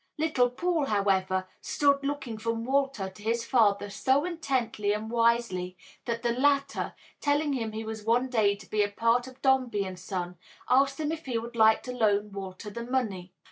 [0.17, 6.23] Little Paul, however, stood looking from Walter to his father so intently and wisely that
[6.23, 9.99] the latter, telling him he was one day to be a part of Dombey and
[9.99, 13.31] Son, asked him if he would like to loan Walter the money.